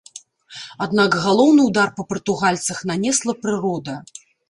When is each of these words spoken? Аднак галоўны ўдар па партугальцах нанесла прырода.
Аднак 0.85 1.17
галоўны 1.27 1.61
ўдар 1.69 1.89
па 1.99 2.09
партугальцах 2.15 2.83
нанесла 2.93 3.41
прырода. 3.47 3.93